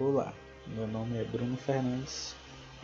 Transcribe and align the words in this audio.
Olá, 0.00 0.32
meu 0.66 0.88
nome 0.88 1.18
é 1.18 1.24
Bruno 1.24 1.58
Fernandes 1.58 2.34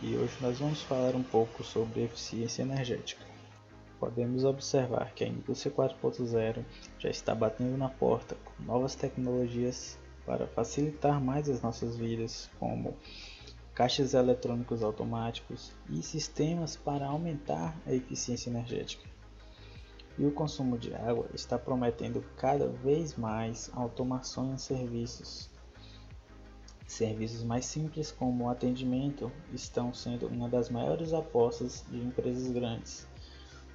e 0.03 0.15
hoje 0.15 0.37
nós 0.39 0.59
vamos 0.59 0.83
falar 0.83 1.15
um 1.15 1.23
pouco 1.23 1.63
sobre 1.63 2.03
eficiência 2.03 2.61
energética. 2.61 3.25
Podemos 3.99 4.43
observar 4.43 5.11
que 5.15 5.23
a 5.23 5.27
indústria 5.27 5.73
4.0 5.73 6.63
já 6.99 7.09
está 7.09 7.33
batendo 7.33 7.75
na 7.75 7.89
porta 7.89 8.37
com 8.45 8.63
novas 8.63 8.93
tecnologias 8.93 9.97
para 10.27 10.45
facilitar 10.45 11.19
mais 11.19 11.49
as 11.49 11.59
nossas 11.59 11.97
vidas, 11.97 12.51
como 12.59 12.95
caixas 13.73 14.13
eletrônicos 14.13 14.83
automáticos 14.83 15.71
e 15.89 16.03
sistemas 16.03 16.75
para 16.75 17.07
aumentar 17.07 17.75
a 17.87 17.93
eficiência 17.93 18.51
energética. 18.51 19.09
E 20.19 20.23
o 20.23 20.31
consumo 20.31 20.77
de 20.77 20.93
água 20.93 21.25
está 21.33 21.57
prometendo 21.57 22.23
cada 22.35 22.67
vez 22.67 23.15
mais 23.15 23.71
automação 23.73 24.53
em 24.53 24.57
serviços. 24.59 25.56
Serviços 26.87 27.43
mais 27.43 27.65
simples 27.65 28.13
como 28.13 28.45
o 28.45 28.49
atendimento 28.49 29.29
estão 29.53 29.93
sendo 29.93 30.25
uma 30.27 30.47
das 30.47 30.69
maiores 30.69 31.11
apostas 31.11 31.83
de 31.89 31.97
empresas 31.97 32.49
grandes, 32.49 33.05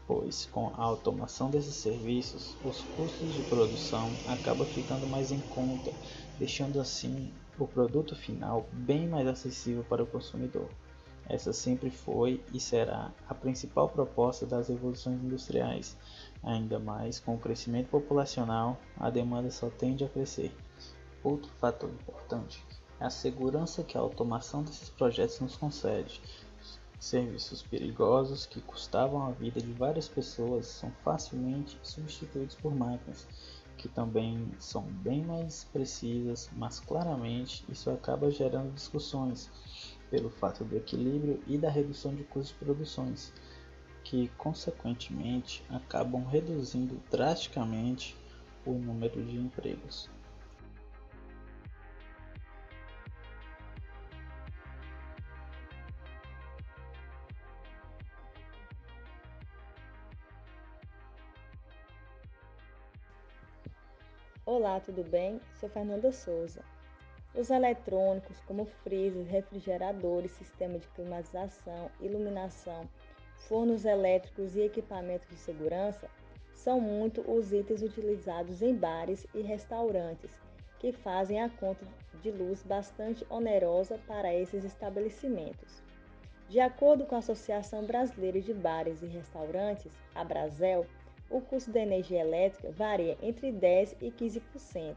pois 0.06 0.46
com 0.46 0.68
a 0.68 0.82
automação 0.82 1.50
desses 1.50 1.74
serviços, 1.74 2.56
os 2.64 2.80
custos 2.96 3.34
de 3.34 3.42
produção 3.42 4.18
acabam 4.24 4.66
ficando 4.66 5.06
mais 5.06 5.30
em 5.30 5.40
conta, 5.40 5.92
deixando 6.38 6.80
assim 6.80 7.30
o 7.58 7.66
produto 7.66 8.16
final 8.16 8.66
bem 8.72 9.06
mais 9.06 9.28
acessível 9.28 9.84
para 9.84 10.02
o 10.02 10.06
consumidor. 10.06 10.68
Essa 11.28 11.52
sempre 11.52 11.90
foi 11.90 12.42
e 12.52 12.58
será 12.58 13.12
a 13.28 13.34
principal 13.34 13.90
proposta 13.90 14.46
das 14.46 14.68
revoluções 14.68 15.22
industriais. 15.22 15.98
Ainda 16.42 16.78
mais 16.78 17.20
com 17.20 17.34
o 17.34 17.38
crescimento 17.38 17.88
populacional, 17.88 18.78
a 18.96 19.10
demanda 19.10 19.50
só 19.50 19.68
tende 19.68 20.02
a 20.02 20.08
crescer. 20.08 20.50
Outro 21.22 21.52
fator 21.60 21.90
importante 21.90 22.71
é 23.02 23.06
a 23.06 23.10
segurança 23.10 23.82
que 23.82 23.98
a 23.98 24.00
automação 24.00 24.62
desses 24.62 24.88
projetos 24.88 25.40
nos 25.40 25.56
concede. 25.56 26.22
Serviços 27.00 27.60
perigosos 27.60 28.46
que 28.46 28.60
custavam 28.60 29.26
a 29.26 29.32
vida 29.32 29.60
de 29.60 29.72
várias 29.72 30.08
pessoas 30.08 30.66
são 30.66 30.92
facilmente 31.02 31.76
substituídos 31.82 32.54
por 32.54 32.72
máquinas 32.72 33.26
que 33.76 33.88
também 33.88 34.48
são 34.60 34.82
bem 34.82 35.24
mais 35.24 35.64
precisas, 35.64 36.48
mas 36.52 36.78
claramente 36.78 37.64
isso 37.68 37.90
acaba 37.90 38.30
gerando 38.30 38.72
discussões 38.72 39.50
pelo 40.08 40.30
fato 40.30 40.64
do 40.64 40.76
equilíbrio 40.76 41.42
e 41.48 41.58
da 41.58 41.68
redução 41.68 42.14
de 42.14 42.22
custos 42.22 42.56
de 42.56 42.64
produções, 42.64 43.32
que 44.04 44.28
consequentemente 44.38 45.64
acabam 45.68 46.24
reduzindo 46.24 47.02
drasticamente 47.10 48.16
o 48.64 48.74
número 48.74 49.24
de 49.24 49.36
empregos. 49.36 50.08
Olá, 64.54 64.78
tudo 64.80 65.02
bem? 65.02 65.40
Sou 65.58 65.66
Fernanda 65.66 66.12
Souza. 66.12 66.60
Os 67.34 67.48
eletrônicos, 67.48 68.38
como 68.40 68.66
freezers, 68.66 69.26
refrigeradores, 69.26 70.30
sistema 70.32 70.78
de 70.78 70.86
climatização, 70.88 71.90
iluminação, 71.98 72.86
fornos 73.48 73.86
elétricos 73.86 74.54
e 74.54 74.60
equipamentos 74.60 75.26
de 75.30 75.36
segurança, 75.36 76.06
são 76.54 76.78
muito 76.78 77.22
os 77.22 77.50
itens 77.50 77.80
utilizados 77.80 78.60
em 78.60 78.74
bares 78.74 79.26
e 79.34 79.40
restaurantes, 79.40 80.30
que 80.78 80.92
fazem 80.92 81.40
a 81.40 81.48
conta 81.48 81.86
de 82.20 82.30
luz 82.30 82.62
bastante 82.62 83.26
onerosa 83.30 83.98
para 84.06 84.34
esses 84.34 84.64
estabelecimentos. 84.64 85.82
De 86.50 86.60
acordo 86.60 87.06
com 87.06 87.14
a 87.14 87.20
Associação 87.20 87.86
Brasileira 87.86 88.38
de 88.38 88.52
Bares 88.52 89.00
e 89.00 89.06
Restaurantes, 89.06 89.90
a 90.14 90.22
Brasel, 90.22 90.84
o 91.32 91.40
custo 91.40 91.70
da 91.70 91.80
energia 91.80 92.20
elétrica 92.20 92.70
varia 92.70 93.16
entre 93.22 93.50
10% 93.50 93.96
e 94.00 94.10
15%. 94.10 94.96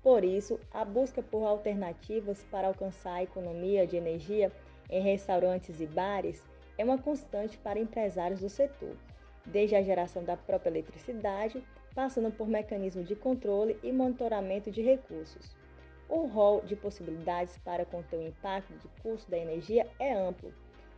Por 0.00 0.24
isso, 0.24 0.58
a 0.72 0.84
busca 0.84 1.22
por 1.22 1.44
alternativas 1.44 2.42
para 2.50 2.68
alcançar 2.68 3.14
a 3.14 3.22
economia 3.22 3.86
de 3.86 3.96
energia 3.96 4.50
em 4.88 5.02
restaurantes 5.02 5.80
e 5.80 5.86
bares 5.86 6.42
é 6.78 6.84
uma 6.84 6.98
constante 6.98 7.58
para 7.58 7.78
empresários 7.78 8.40
do 8.40 8.48
setor, 8.48 8.96
desde 9.44 9.74
a 9.74 9.82
geração 9.82 10.24
da 10.24 10.36
própria 10.36 10.70
eletricidade, 10.70 11.62
passando 11.94 12.30
por 12.30 12.48
mecanismos 12.48 13.06
de 13.06 13.14
controle 13.14 13.78
e 13.82 13.92
monitoramento 13.92 14.70
de 14.70 14.82
recursos. 14.82 15.56
O 16.08 16.26
rol 16.26 16.62
de 16.62 16.76
possibilidades 16.76 17.58
para 17.58 17.84
conter 17.84 18.18
o 18.18 18.26
impacto 18.26 18.72
de 18.74 18.88
custo 19.02 19.30
da 19.30 19.38
energia 19.38 19.86
é 19.98 20.12
amplo 20.12 20.52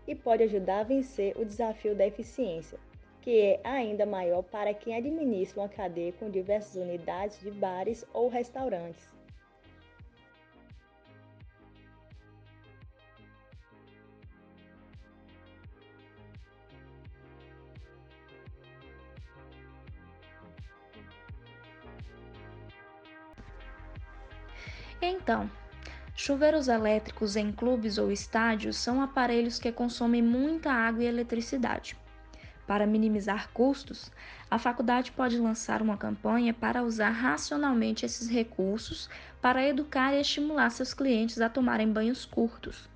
e 0.06 0.15
pode 0.15 0.43
ajudar 0.43 0.81
a 0.81 0.84
vencer 0.84 1.37
o 1.39 1.44
desafio 1.44 1.94
da 1.94 2.06
eficiência, 2.06 2.78
que 3.25 3.41
é 3.41 3.61
ainda 3.65 4.05
maior 4.05 4.43
para 4.43 4.75
quem 4.75 4.95
administra 4.95 5.62
uma 5.62 5.69
cadeia 5.69 6.12
com 6.12 6.31
diversas 6.31 6.77
unidades 6.77 7.41
de 7.41 7.51
bares 7.51 8.05
ou 8.12 8.29
restaurantes. 8.29 9.09
Então, 25.01 25.51
chuveiros 26.15 26.69
elétricos 26.69 27.37
em 27.37 27.51
clubes 27.51 27.97
ou 27.97 28.12
estádios 28.12 28.77
são 28.77 29.01
aparelhos 29.01 29.59
que 29.59 29.73
consomem 29.73 30.21
muita 30.21 30.71
água 30.71 31.03
e 31.03 31.06
eletricidade. 31.06 32.03
Para 32.66 32.86
minimizar 32.86 33.50
custos, 33.52 34.10
a 34.50 34.58
faculdade 34.58 35.12
pode 35.12 35.38
lançar 35.38 35.82
uma 35.82 35.98
campanha 35.98 36.54
para 36.54 36.82
usar 36.82 37.10
racionalmente 37.10 38.06
esses 38.06 38.28
recursos 38.28 39.08
para 39.41 39.66
educar 39.66 40.14
e 40.14 40.20
estimular 40.20 40.70
seus 40.70 40.94
clientes 40.94 41.42
a 41.42 41.50
tomarem 41.50 41.92
banhos 41.92 42.25
curtos. 42.25 42.88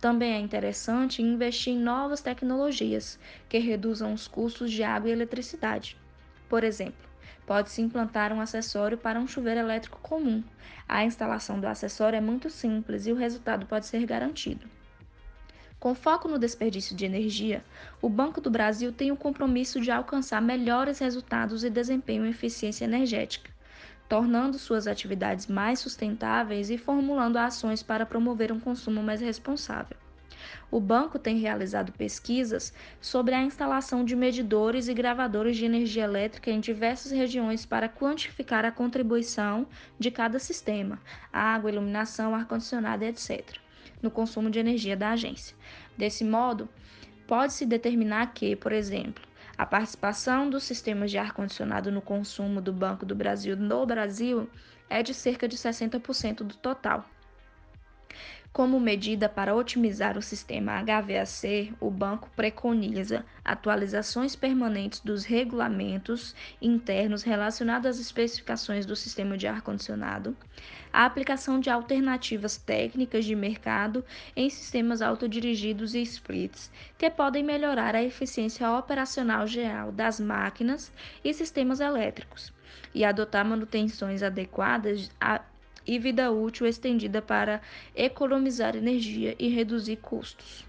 Também 0.00 0.32
é 0.32 0.38
interessante 0.38 1.22
investir 1.22 1.74
em 1.74 1.78
novas 1.78 2.20
tecnologias 2.20 3.18
que 3.48 3.58
reduzam 3.58 4.14
os 4.14 4.28
custos 4.28 4.70
de 4.70 4.84
água 4.84 5.10
e 5.10 5.12
eletricidade. 5.12 5.98
Por 6.48 6.62
exemplo, 6.62 7.08
pode-se 7.44 7.82
implantar 7.82 8.32
um 8.32 8.40
acessório 8.40 8.96
para 8.96 9.18
um 9.18 9.26
chuveiro 9.26 9.60
elétrico 9.60 9.98
comum. 10.00 10.42
A 10.88 11.04
instalação 11.04 11.60
do 11.60 11.66
acessório 11.66 12.16
é 12.16 12.20
muito 12.20 12.48
simples 12.48 13.06
e 13.06 13.12
o 13.12 13.16
resultado 13.16 13.66
pode 13.66 13.86
ser 13.86 14.06
garantido. 14.06 14.66
Com 15.80 15.94
foco 15.94 16.28
no 16.28 16.38
desperdício 16.38 16.94
de 16.94 17.06
energia, 17.06 17.64
o 18.02 18.08
Banco 18.10 18.38
do 18.38 18.50
Brasil 18.50 18.92
tem 18.92 19.10
o 19.10 19.16
compromisso 19.16 19.80
de 19.80 19.90
alcançar 19.90 20.42
melhores 20.42 20.98
resultados 20.98 21.64
e 21.64 21.70
desempenho 21.70 22.26
em 22.26 22.28
eficiência 22.28 22.84
energética, 22.84 23.50
tornando 24.06 24.58
suas 24.58 24.86
atividades 24.86 25.46
mais 25.46 25.78
sustentáveis 25.78 26.68
e 26.68 26.76
formulando 26.76 27.38
ações 27.38 27.82
para 27.82 28.04
promover 28.04 28.52
um 28.52 28.60
consumo 28.60 29.02
mais 29.02 29.22
responsável. 29.22 29.96
O 30.70 30.80
banco 30.80 31.18
tem 31.18 31.38
realizado 31.38 31.92
pesquisas 31.92 32.74
sobre 33.00 33.34
a 33.34 33.42
instalação 33.42 34.04
de 34.04 34.14
medidores 34.14 34.86
e 34.86 34.92
gravadores 34.92 35.56
de 35.56 35.64
energia 35.64 36.04
elétrica 36.04 36.50
em 36.50 36.60
diversas 36.60 37.10
regiões 37.10 37.64
para 37.64 37.88
quantificar 37.88 38.66
a 38.66 38.70
contribuição 38.70 39.66
de 39.98 40.10
cada 40.10 40.38
sistema, 40.38 41.00
água, 41.32 41.70
iluminação, 41.70 42.34
ar-condicionado, 42.34 43.02
etc 43.02 43.58
no 44.02 44.10
consumo 44.10 44.50
de 44.50 44.58
energia 44.58 44.96
da 44.96 45.10
agência. 45.10 45.56
Desse 45.96 46.24
modo, 46.24 46.68
pode-se 47.26 47.64
determinar 47.66 48.32
que, 48.32 48.56
por 48.56 48.72
exemplo, 48.72 49.22
a 49.56 49.66
participação 49.66 50.48
dos 50.48 50.64
sistemas 50.64 51.10
de 51.10 51.18
ar-condicionado 51.18 51.92
no 51.92 52.00
consumo 52.00 52.60
do 52.60 52.72
Banco 52.72 53.04
do 53.04 53.14
Brasil 53.14 53.56
no 53.56 53.84
Brasil 53.84 54.48
é 54.88 55.02
de 55.02 55.12
cerca 55.14 55.46
de 55.46 55.56
60% 55.56 56.38
do 56.38 56.54
total. 56.54 57.04
Como 58.52 58.80
medida 58.80 59.28
para 59.28 59.54
otimizar 59.54 60.18
o 60.18 60.22
sistema 60.22 60.82
HVAC, 60.82 61.72
o 61.78 61.88
banco 61.88 62.28
preconiza 62.34 63.24
atualizações 63.44 64.34
permanentes 64.34 64.98
dos 64.98 65.24
regulamentos 65.24 66.34
internos 66.60 67.22
relacionados 67.22 67.86
às 67.86 68.00
especificações 68.00 68.84
do 68.84 68.96
sistema 68.96 69.38
de 69.38 69.46
ar-condicionado, 69.46 70.36
a 70.92 71.04
aplicação 71.04 71.60
de 71.60 71.70
alternativas 71.70 72.56
técnicas 72.56 73.24
de 73.24 73.36
mercado 73.36 74.04
em 74.34 74.50
sistemas 74.50 75.00
autodirigidos 75.00 75.94
e 75.94 76.02
splits, 76.02 76.72
que 76.98 77.08
podem 77.08 77.44
melhorar 77.44 77.94
a 77.94 78.02
eficiência 78.02 78.68
operacional 78.72 79.46
geral 79.46 79.92
das 79.92 80.18
máquinas 80.18 80.92
e 81.22 81.32
sistemas 81.32 81.78
elétricos, 81.78 82.52
e 82.92 83.04
adotar 83.04 83.44
manutenções 83.44 84.24
adequadas 84.24 85.08
a 85.20 85.40
e 85.86 85.98
vida 85.98 86.30
útil 86.30 86.66
estendida 86.66 87.20
para 87.22 87.60
economizar 87.94 88.76
energia 88.76 89.34
e 89.38 89.48
reduzir 89.48 89.96
custos. 89.96 90.64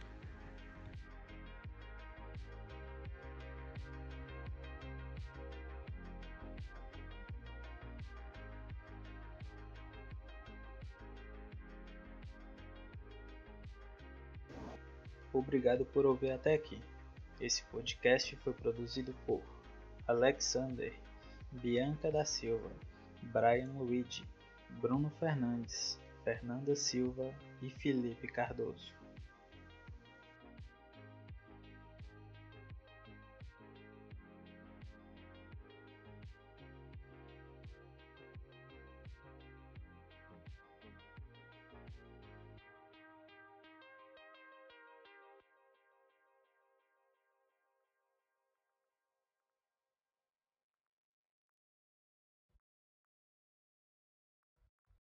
Obrigado 15.33 15.85
por 15.85 16.05
ouvir 16.05 16.31
até 16.31 16.53
aqui. 16.53 16.79
Esse 17.39 17.63
podcast 17.63 18.35
foi 18.37 18.53
produzido 18.53 19.15
por 19.25 19.41
Alexander, 20.05 20.93
Bianca 21.51 22.11
da 22.11 22.23
Silva, 22.25 22.69
Brian 23.21 23.71
Luigi, 23.77 24.23
Bruno 24.79 25.09
Fernandes, 25.19 25.99
Fernanda 26.23 26.75
Silva 26.75 27.33
e 27.61 27.69
Felipe 27.69 28.27
Cardoso. 28.27 29.00